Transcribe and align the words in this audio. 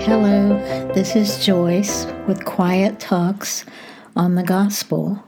Hello, 0.00 0.56
this 0.94 1.16
is 1.16 1.44
Joyce 1.44 2.06
with 2.26 2.44
Quiet 2.44 3.00
Talks 3.00 3.64
on 4.14 4.36
the 4.36 4.44
Gospel. 4.44 5.22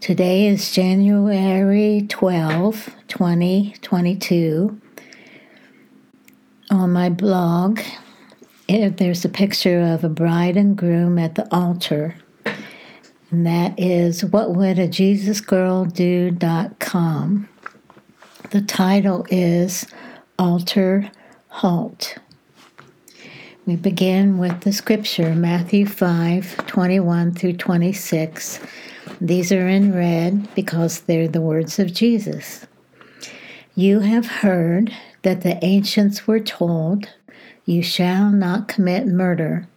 Today 0.00 0.46
is 0.46 0.72
January 0.72 2.06
12, 2.08 2.90
2022. 3.08 4.80
On 6.70 6.92
my 6.92 7.10
blog, 7.10 7.80
eh, 8.68 8.90
there's 8.90 9.24
a 9.24 9.28
picture 9.28 9.82
of 9.82 10.04
a 10.04 10.08
bride 10.08 10.56
and 10.56 10.76
groom 10.76 11.18
at 11.18 11.34
the 11.34 11.52
altar. 11.52 12.14
And 13.32 13.44
that 13.44 13.78
is 13.78 14.24
what 14.24 14.54
would 14.54 14.78
a 14.78 14.86
Jesus 14.86 15.40
girl 15.40 15.84
do.com. 15.84 17.48
The 18.50 18.60
title 18.62 19.26
is 19.30 19.86
Altar 20.38 21.10
Halt. 21.48 22.18
We 23.64 23.76
begin 23.76 24.38
with 24.38 24.62
the 24.62 24.72
scripture, 24.72 25.36
Matthew 25.36 25.86
5 25.86 26.66
21 26.66 27.32
through 27.34 27.52
26. 27.52 28.58
These 29.20 29.52
are 29.52 29.68
in 29.68 29.94
red 29.94 30.52
because 30.56 31.02
they're 31.02 31.28
the 31.28 31.40
words 31.40 31.78
of 31.78 31.94
Jesus. 31.94 32.66
You 33.76 34.00
have 34.00 34.26
heard 34.26 34.92
that 35.22 35.42
the 35.42 35.64
ancients 35.64 36.26
were 36.26 36.40
told, 36.40 37.08
You 37.64 37.84
shall 37.84 38.32
not 38.32 38.66
commit 38.66 39.06
murder, 39.06 39.68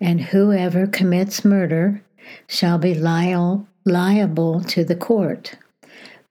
and 0.00 0.20
whoever 0.20 0.88
commits 0.88 1.44
murder 1.44 2.02
shall 2.48 2.78
be 2.78 2.94
liable 2.96 3.64
to 4.64 4.84
the 4.84 4.96
court. 4.96 5.56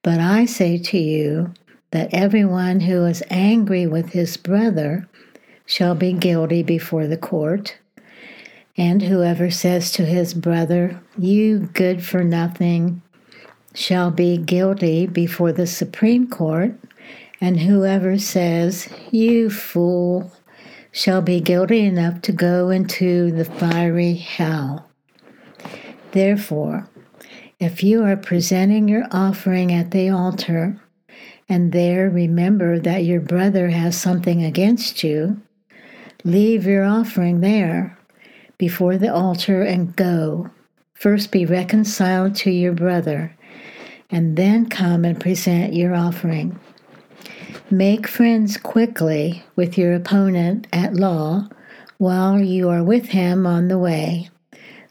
But 0.02 0.20
I 0.20 0.44
say 0.44 0.78
to 0.78 0.98
you 0.98 1.54
that 1.92 2.14
everyone 2.14 2.82
who 2.82 3.06
is 3.06 3.24
angry 3.30 3.88
with 3.88 4.10
his 4.10 4.36
brother 4.36 5.08
shall 5.70 5.94
be 5.94 6.12
guilty 6.12 6.64
before 6.64 7.06
the 7.06 7.16
court. 7.16 7.78
And 8.76 9.04
whoever 9.04 9.52
says 9.52 9.92
to 9.92 10.04
his 10.04 10.34
brother, 10.34 11.00
You 11.16 11.60
good 11.60 12.04
for 12.04 12.24
nothing, 12.24 13.04
shall 13.76 14.10
be 14.10 14.36
guilty 14.40 15.06
before 15.06 15.52
the 15.54 15.68
Supreme 15.68 16.28
Court. 16.28 16.74
And 17.40 17.60
whoever 17.60 18.18
says, 18.18 18.90
You 19.12 19.52
fool, 19.52 20.32
shall 20.92 21.22
be 21.22 21.40
guilty 21.40 21.86
enough 21.86 22.24
to 22.24 22.32
go 22.32 22.72
into 22.72 23.32
the 23.32 23.46
fiery 23.46 24.16
hell. 24.16 24.90
Therefore, 26.14 26.90
if 27.60 27.84
you 27.84 28.04
are 28.04 28.18
presenting 28.18 28.88
your 28.88 29.06
offering 29.12 29.72
at 29.72 29.92
the 29.92 30.10
altar, 30.10 30.82
and 31.48 31.72
there 31.72 32.10
remember 32.10 32.80
that 32.80 33.04
your 33.04 33.22
brother 33.22 33.70
has 33.70 33.96
something 33.96 34.44
against 34.44 35.04
you, 35.04 35.40
Leave 36.26 36.66
your 36.66 36.84
offering 36.84 37.40
there 37.40 37.98
before 38.58 38.98
the 38.98 39.14
altar 39.14 39.64
and 39.64 39.96
go. 39.96 40.50
First 40.94 41.32
be 41.32 41.46
reconciled 41.46 42.36
to 42.38 42.52
your 42.52 42.74
brother, 42.74 43.34
and 44.10 44.36
then 44.36 44.68
come 44.70 45.06
and 45.06 45.18
present 45.18 45.74
your 45.74 45.96
offering. 45.96 46.60
Make 47.72 48.06
friends 48.06 48.58
quickly 48.58 49.44
with 49.56 49.78
your 49.78 49.94
opponent 49.94 50.68
at 50.74 50.94
law 50.94 51.48
while 52.00 52.38
you 52.40 52.68
are 52.68 52.84
with 52.84 53.06
him 53.06 53.48
on 53.48 53.70
the 53.70 53.78
way, 53.78 54.30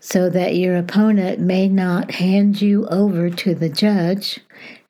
so 0.00 0.30
that 0.30 0.56
your 0.56 0.76
opponent 0.76 1.40
may 1.40 1.68
not 1.68 2.12
hand 2.12 2.62
you 2.62 2.86
over 2.86 3.28
to 3.28 3.54
the 3.54 3.68
judge, 3.68 4.40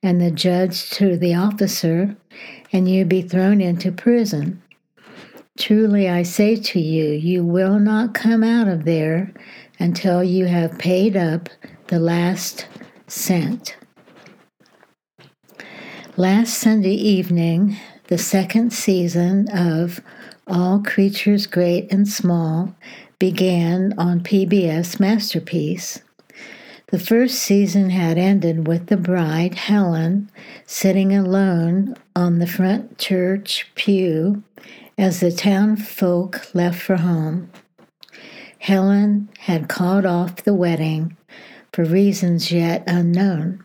and 0.05 0.21
the 0.21 0.31
judge 0.31 0.91
to 0.91 1.17
the 1.17 1.35
officer, 1.35 2.17
and 2.73 2.89
you 2.89 3.05
be 3.05 3.23
thrown 3.23 3.61
into 3.61 3.91
prison. 3.91 4.63
Truly 5.59 6.09
I 6.09 6.23
say 6.23 6.55
to 6.55 6.81
you, 6.81 7.11
you 7.11 7.45
will 7.45 7.81
not 7.81 8.15
come 8.15 8.45
out 8.45 8.69
of 8.69 8.85
there 8.85 9.33
until 9.81 10.23
you 10.23 10.45
have 10.45 10.79
paid 10.79 11.17
up 11.17 11.49
the 11.89 11.99
last 11.99 12.69
cent. 13.09 13.77
Last 16.17 16.55
Sunday 16.55 16.95
evening, 16.95 17.77
the 18.07 18.19
second 18.19 18.73
season 18.73 19.49
of 19.49 20.01
All 20.47 20.81
Creatures 20.81 21.49
Great 21.49 21.93
and 21.93 22.07
Small 22.07 22.77
began 23.19 23.95
on 23.99 24.21
PBS 24.21 25.01
Masterpiece. 25.01 26.01
The 26.91 26.99
first 26.99 27.37
season 27.37 27.91
had 27.91 28.17
ended 28.17 28.67
with 28.67 28.87
the 28.87 28.97
bride, 28.97 29.55
Helen, 29.55 30.31
sitting 30.65 31.15
alone 31.15 31.95
on 32.17 32.39
the 32.39 32.47
front 32.47 32.97
church 32.97 33.71
pew 33.75 34.43
as 34.97 35.21
the 35.21 35.31
town 35.31 35.77
folk 35.77 36.55
left 36.55 36.81
for 36.81 36.97
home, 36.97 37.51
Helen 38.59 39.29
had 39.41 39.69
called 39.69 40.05
off 40.05 40.43
the 40.43 40.55
wedding 40.55 41.17
for 41.73 41.85
reasons 41.85 42.51
yet 42.51 42.83
unknown. 42.87 43.63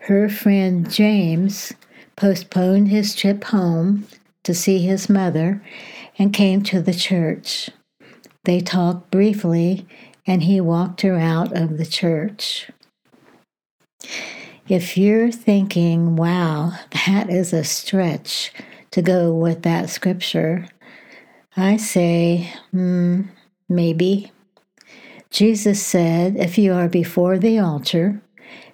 Her 0.00 0.28
friend 0.28 0.90
James 0.90 1.72
postponed 2.16 2.88
his 2.88 3.14
trip 3.14 3.44
home 3.44 4.06
to 4.42 4.52
see 4.52 4.80
his 4.80 5.08
mother 5.08 5.62
and 6.18 6.34
came 6.34 6.62
to 6.64 6.82
the 6.82 6.92
church. 6.92 7.70
They 8.44 8.60
talked 8.60 9.10
briefly, 9.10 9.86
and 10.26 10.42
he 10.42 10.60
walked 10.60 11.02
her 11.02 11.16
out 11.16 11.56
of 11.56 11.78
the 11.78 11.86
church. 11.86 12.70
If 14.68 14.96
you're 14.96 15.30
thinking, 15.30 16.16
wow, 16.16 16.72
that 17.06 17.28
is 17.28 17.52
a 17.52 17.64
stretch, 17.64 18.52
to 18.92 19.02
go 19.02 19.34
with 19.34 19.62
that 19.62 19.90
scripture, 19.90 20.68
I 21.56 21.76
say, 21.76 22.52
hmm, 22.70 23.22
maybe. 23.68 24.30
Jesus 25.30 25.84
said, 25.84 26.36
if 26.36 26.56
you 26.58 26.72
are 26.72 26.88
before 26.88 27.38
the 27.38 27.58
altar 27.58 28.22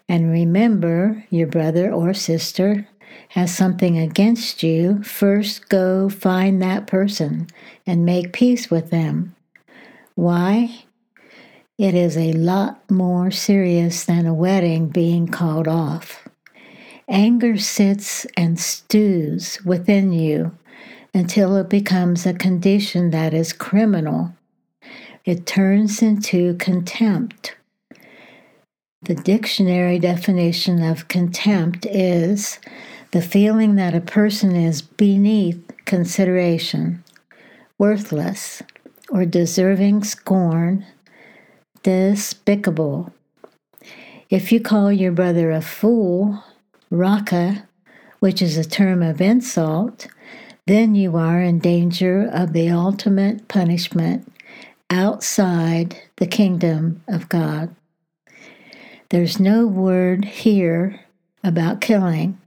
and 0.09 0.31
remember 0.31 1.25
your 1.31 1.47
brother 1.47 1.91
or 1.91 2.12
sister 2.12 2.87
has 3.31 3.55
something 3.55 3.97
against 3.97 4.62
you, 4.62 5.03
first 5.03 5.69
go 5.71 6.09
find 6.11 6.61
that 6.61 6.87
person 6.87 7.47
and 7.87 8.05
make 8.05 8.34
peace 8.34 8.71
with 8.71 8.91
them. 8.91 9.34
Why? 10.17 10.84
It 11.80 11.94
is 11.94 12.14
a 12.18 12.34
lot 12.34 12.91
more 12.91 13.30
serious 13.30 14.04
than 14.04 14.26
a 14.26 14.34
wedding 14.34 14.88
being 14.88 15.26
called 15.26 15.66
off. 15.66 16.28
Anger 17.08 17.56
sits 17.56 18.26
and 18.36 18.60
stews 18.60 19.58
within 19.64 20.12
you 20.12 20.54
until 21.14 21.56
it 21.56 21.70
becomes 21.70 22.26
a 22.26 22.34
condition 22.34 23.12
that 23.12 23.32
is 23.32 23.54
criminal. 23.54 24.34
It 25.24 25.46
turns 25.46 26.02
into 26.02 26.52
contempt. 26.56 27.56
The 29.00 29.14
dictionary 29.14 29.98
definition 29.98 30.82
of 30.82 31.08
contempt 31.08 31.86
is 31.86 32.58
the 33.12 33.22
feeling 33.22 33.76
that 33.76 33.94
a 33.94 34.02
person 34.02 34.54
is 34.54 34.82
beneath 34.82 35.62
consideration, 35.86 37.02
worthless, 37.78 38.62
or 39.08 39.24
deserving 39.24 40.04
scorn, 40.04 40.84
despicable. 41.82 43.12
If 44.28 44.52
you 44.52 44.60
call 44.60 44.92
your 44.92 45.12
brother 45.12 45.50
a 45.50 45.60
fool, 45.60 46.44
raca, 46.91 47.68
which 48.20 48.41
is 48.42 48.56
a 48.56 48.68
term 48.68 49.02
of 49.02 49.20
insult, 49.20 50.06
then 50.66 50.94
you 50.94 51.16
are 51.16 51.40
in 51.40 51.58
danger 51.58 52.30
of 52.32 52.52
the 52.52 52.70
ultimate 52.70 53.48
punishment 53.48 54.30
outside 54.90 55.96
the 56.16 56.26
kingdom 56.26 57.02
of 57.08 57.28
God. 57.28 57.74
There's 59.08 59.40
no 59.40 59.66
word 59.66 60.24
here 60.24 61.00
about 61.42 61.80
killing. 61.80 62.38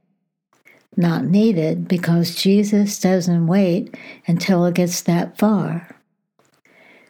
Not 0.96 1.26
needed 1.26 1.88
because 1.88 2.36
Jesus 2.36 3.00
doesn't 3.00 3.48
wait 3.48 3.96
until 4.28 4.66
it 4.66 4.76
gets 4.76 5.02
that 5.02 5.38
far. 5.38 5.96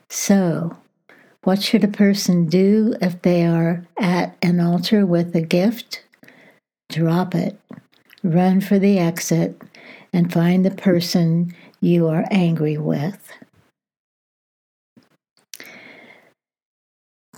So, 0.10 0.78
what 1.44 1.62
should 1.62 1.84
a 1.84 1.88
person 1.88 2.48
do 2.48 2.96
if 3.02 3.22
they 3.22 3.46
are 3.46 3.86
at 3.98 4.38
an 4.42 4.60
altar 4.60 5.06
with 5.06 5.36
a 5.36 5.42
gift? 5.42 6.04
drop 6.94 7.34
it, 7.34 7.60
run 8.24 8.62
for 8.62 8.78
the 8.78 9.00
exit, 9.00 9.60
and 10.14 10.32
find 10.32 10.64
the 10.64 10.72
person 10.72 11.54
you 11.82 12.08
are 12.08 12.26
angry 12.30 12.78
with. 12.78 13.32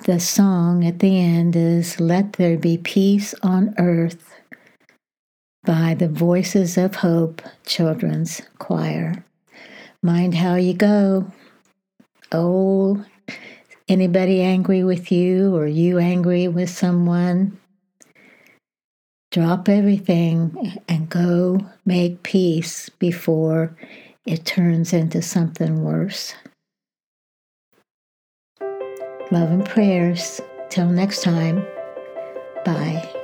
The 0.03 0.19
song 0.19 0.85
at 0.85 0.99
the 0.99 1.19
end 1.19 1.55
is 1.55 1.99
Let 2.01 2.33
There 2.33 2.57
Be 2.57 2.77
Peace 2.77 3.33
on 3.41 3.73
Earth 3.77 4.33
by 5.63 5.95
the 5.95 6.09
Voices 6.09 6.77
of 6.77 6.95
Hope 6.95 7.41
Children's 7.65 8.41
Choir. 8.59 9.23
Mind 10.03 10.35
how 10.35 10.55
you 10.55 10.73
go. 10.73 11.31
Oh, 12.31 13.03
anybody 13.87 14.41
angry 14.41 14.83
with 14.83 15.11
you 15.11 15.55
or 15.55 15.67
you 15.67 15.99
angry 15.99 16.47
with 16.47 16.69
someone? 16.69 17.57
Drop 19.31 19.67
everything 19.67 20.79
and 20.87 21.09
go 21.09 21.59
make 21.85 22.23
peace 22.23 22.89
before 22.89 23.75
it 24.25 24.45
turns 24.45 24.93
into 24.93 25.21
something 25.21 25.83
worse. 25.83 26.33
Love 29.31 29.51
and 29.51 29.65
prayers. 29.65 30.39
Till 30.69 30.89
next 30.89 31.21
time. 31.21 31.65
Bye. 32.63 33.14